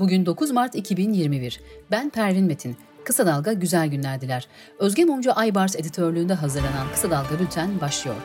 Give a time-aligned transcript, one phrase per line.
[0.00, 1.60] Bugün 9 Mart 2021.
[1.90, 2.76] Ben Pervin Metin.
[3.04, 4.48] Kısa Dalga güzel günler diler.
[4.78, 8.16] Özge Mumcu Aybars editörlüğünde hazırlanan Kısa Dalga Bülten başlıyor.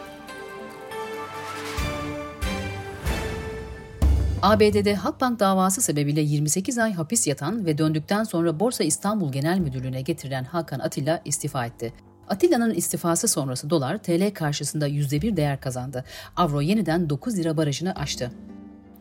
[4.41, 10.01] ABD'de Halkbank davası sebebiyle 28 ay hapis yatan ve döndükten sonra Borsa İstanbul Genel Müdürlüğü'ne
[10.01, 11.93] getirilen Hakan Atilla istifa etti.
[12.27, 16.03] Atilla'nın istifası sonrası dolar TL karşısında %1 değer kazandı.
[16.35, 18.31] Avro yeniden 9 lira barajını aştı.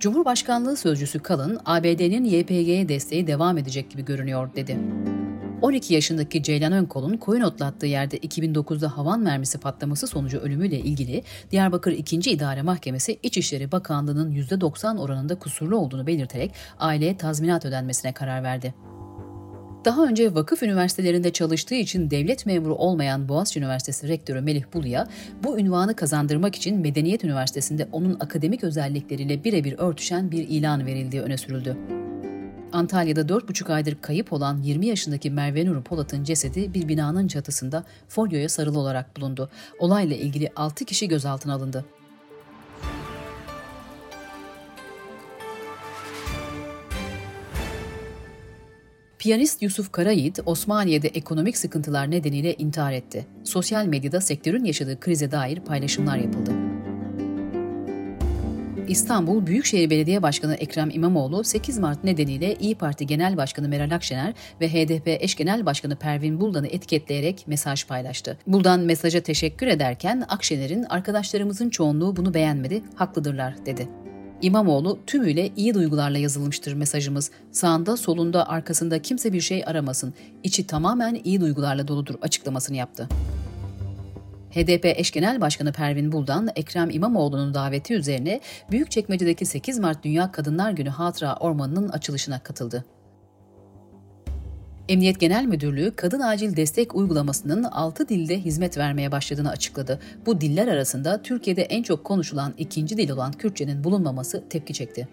[0.05, 4.79] Cumhurbaşkanlığı sözcüsü Kalın, ABD'nin YPG'ye desteği devam edecek gibi görünüyor dedi.
[5.63, 11.93] 12 yaşındaki Ceylan Önkol'un koyun otlattığı yerde 2009'da havan mermisi patlaması sonucu ölümüyle ilgili Diyarbakır
[11.93, 12.17] 2.
[12.31, 18.75] İdare Mahkemesi İçişleri Bakanlığı'nın %90 oranında kusurlu olduğunu belirterek aileye tazminat ödenmesine karar verdi.
[19.85, 25.09] Daha önce vakıf üniversitelerinde çalıştığı için devlet memuru olmayan Boğaziçi Üniversitesi Rektörü Melih Bulu'ya
[25.43, 31.37] bu ünvanı kazandırmak için Medeniyet Üniversitesi'nde onun akademik özellikleriyle birebir örtüşen bir ilan verildiği öne
[31.37, 31.77] sürüldü.
[32.73, 38.49] Antalya'da 4,5 aydır kayıp olan 20 yaşındaki Merve Nur Polat'ın cesedi bir binanın çatısında folyoya
[38.49, 39.51] sarılı olarak bulundu.
[39.79, 41.85] Olayla ilgili 6 kişi gözaltına alındı.
[49.25, 53.27] Piyanist Yusuf Karayiğit, Osmaniye'de ekonomik sıkıntılar nedeniyle intihar etti.
[53.45, 56.51] Sosyal medyada sektörün yaşadığı krize dair paylaşımlar yapıldı.
[58.89, 64.35] İstanbul Büyükşehir Belediye Başkanı Ekrem İmamoğlu 8 Mart nedeniyle İyi Parti Genel Başkanı Meral Akşener
[64.61, 68.39] ve HDP eş genel başkanı Pervin Buldan'ı etiketleyerek mesaj paylaştı.
[68.47, 73.89] Buldan mesaja teşekkür ederken Akşener'in arkadaşlarımızın çoğunluğu bunu beğenmedi, haklıdırlar dedi.
[74.45, 77.31] İmamoğlu tümüyle iyi duygularla yazılmıştır mesajımız.
[77.53, 80.15] Sağında, solunda, arkasında kimse bir şey aramasın.
[80.43, 83.09] İçi tamamen iyi duygularla doludur açıklamasını yaptı.
[84.51, 90.71] HDP eş genel başkanı Pervin Buldan, Ekrem İmamoğlu'nun daveti üzerine Büyükçekmece'deki 8 Mart Dünya Kadınlar
[90.71, 92.85] Günü Hatıra Ormanı'nın açılışına katıldı.
[94.89, 100.01] Emniyet Genel Müdürlüğü kadın acil destek uygulamasının 6 dilde hizmet vermeye başladığını açıkladı.
[100.27, 105.09] Bu diller arasında Türkiye'de en çok konuşulan ikinci dil olan Kürtçenin bulunmaması tepki çekti.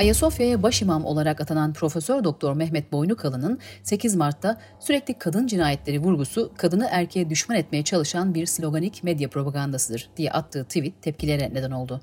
[0.00, 6.88] Ayasofya'ya başimam olarak atanan Profesör Doktor Mehmet Boynukalı'nın 8 Mart'ta sürekli kadın cinayetleri vurgusu kadını
[6.90, 12.00] erkeğe düşman etmeye çalışan bir sloganik medya propagandasıdır diye attığı tweet tepkilere neden oldu.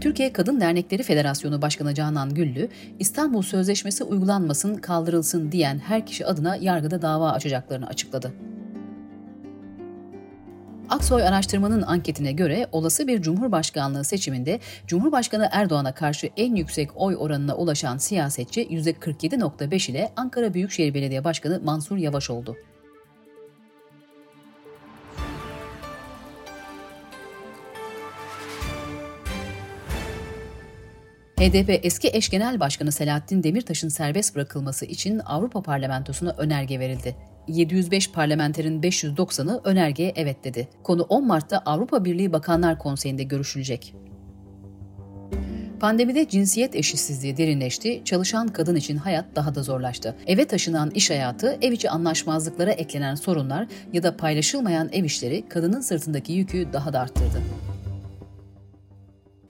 [0.00, 2.68] Türkiye Kadın Dernekleri Federasyonu Başkanı Canan Güllü,
[2.98, 8.32] İstanbul Sözleşmesi uygulanmasın, kaldırılsın diyen her kişi adına yargıda dava açacaklarını açıkladı.
[10.88, 17.56] Aksoy Araştırma'nın anketine göre olası bir Cumhurbaşkanlığı seçiminde Cumhurbaşkanı Erdoğan'a karşı en yüksek oy oranına
[17.56, 22.56] ulaşan siyasetçi %47.5 ile Ankara Büyükşehir Belediye Başkanı Mansur Yavaş oldu.
[31.38, 37.16] HDP eski eş genel başkanı Selahattin Demirtaş'ın serbest bırakılması için Avrupa Parlamentosu'na önerge verildi.
[37.48, 40.68] 705 parlamenterin 590'ı önergeye evet dedi.
[40.82, 43.94] Konu 10 Mart'ta Avrupa Birliği Bakanlar Konseyi'nde görüşülecek.
[45.80, 50.16] Pandemide cinsiyet eşitsizliği derinleşti, çalışan kadın için hayat daha da zorlaştı.
[50.26, 55.80] Eve taşınan iş hayatı, ev içi anlaşmazlıklara eklenen sorunlar ya da paylaşılmayan ev işleri kadının
[55.80, 57.67] sırtındaki yükü daha da arttırdı.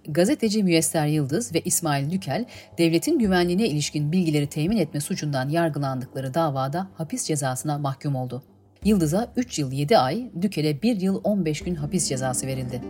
[0.08, 2.44] Gazeteci Müyesser Yıldız ve İsmail Dükel,
[2.78, 8.42] devletin güvenliğine ilişkin bilgileri temin etme suçundan yargılandıkları davada hapis cezasına mahkum oldu.
[8.84, 12.80] Yıldız'a 3 yıl 7 ay, Dükel'e 1 yıl 15 gün hapis cezası verildi.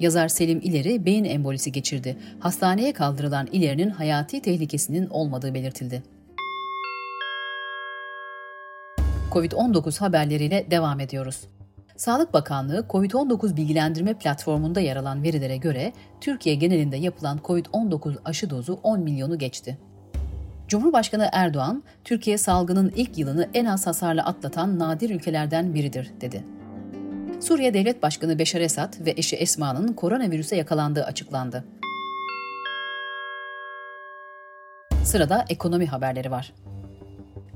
[0.00, 2.16] Yazar Selim İleri beyin embolisi geçirdi.
[2.40, 6.02] Hastaneye kaldırılan İleri'nin hayati tehlikesinin olmadığı belirtildi.
[9.32, 11.40] Covid-19 haberleriyle devam ediyoruz.
[12.02, 18.80] Sağlık Bakanlığı COVID-19 bilgilendirme platformunda yer alan verilere göre Türkiye genelinde yapılan COVID-19 aşı dozu
[18.82, 19.78] 10 milyonu geçti.
[20.68, 26.44] Cumhurbaşkanı Erdoğan, Türkiye salgının ilk yılını en az hasarla atlatan nadir ülkelerden biridir, dedi.
[27.40, 31.64] Suriye Devlet Başkanı Beşar Esad ve eşi Esma'nın koronavirüse yakalandığı açıklandı.
[35.04, 36.52] Sırada ekonomi haberleri var.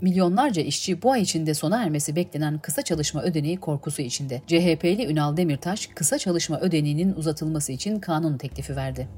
[0.01, 4.43] Milyonlarca işçi bu ay içinde sona ermesi beklenen kısa çalışma ödeneği korkusu içinde.
[4.47, 9.09] CHP'li Ünal Demirtaş kısa çalışma ödeneğinin uzatılması için kanun teklifi verdi.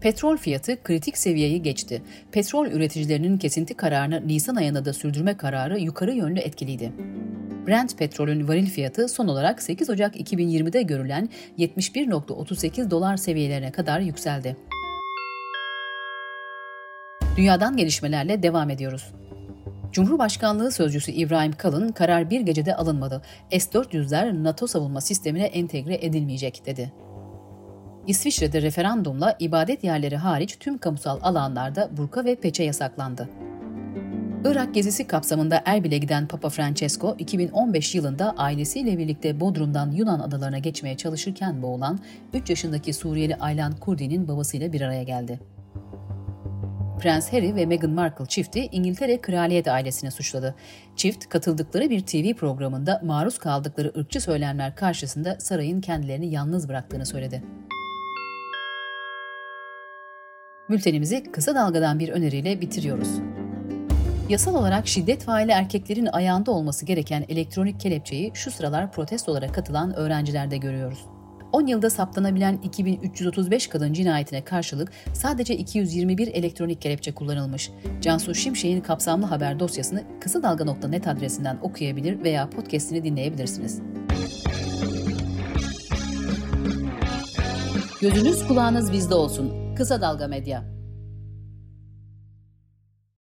[0.00, 2.02] Petrol fiyatı kritik seviyeyi geçti.
[2.32, 6.92] Petrol üreticilerinin kesinti kararını Nisan ayında da sürdürme kararı yukarı yönlü etkiliydi.
[7.66, 11.28] Brent petrolün varil fiyatı son olarak 8 Ocak 2020'de görülen
[11.58, 14.56] 71.38 dolar seviyelerine kadar yükseldi.
[17.36, 19.12] Dünyadan gelişmelerle devam ediyoruz.
[19.96, 23.22] Cumhurbaşkanlığı Sözcüsü İbrahim Kalın, karar bir gecede alınmadı.
[23.50, 26.92] S-400'ler NATO savunma sistemine entegre edilmeyecek dedi.
[28.06, 33.28] İsviçre'de referandumla ibadet yerleri hariç tüm kamusal alanlarda burka ve peçe yasaklandı.
[34.44, 40.96] Irak gezisi kapsamında Erbil'e giden Papa Francesco, 2015 yılında ailesiyle birlikte Bodrum'dan Yunan adalarına geçmeye
[40.96, 41.98] çalışırken boğulan
[42.34, 45.55] 3 yaşındaki Suriyeli Aylan Kurdi'nin babasıyla bir araya geldi.
[47.00, 50.54] Prens Harry ve Meghan Markle çifti İngiltere kraliyet ailesine suçladı.
[50.96, 57.42] Çift katıldıkları bir TV programında maruz kaldıkları ırkçı söylemler karşısında sarayın kendilerini yalnız bıraktığını söyledi.
[60.70, 63.08] Bültenimizi kısa dalgadan bir öneriyle bitiriyoruz.
[64.28, 70.56] Yasal olarak şiddet faili erkeklerin ayağında olması gereken elektronik kelepçeyi şu sıralar protestolara katılan öğrencilerde
[70.56, 71.15] görüyoruz.
[71.52, 77.70] 10 yılda saptanabilen 2335 kadın cinayetine karşılık sadece 221 elektronik kelepçe kullanılmış.
[78.00, 83.80] Cansu Şimşek'in kapsamlı haber dosyasını kısa dalga.net adresinden okuyabilir veya podcastini dinleyebilirsiniz.
[88.00, 89.74] Gözünüz kulağınız bizde olsun.
[89.76, 90.75] Kısa Dalga Medya.